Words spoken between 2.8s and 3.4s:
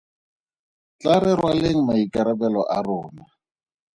rona.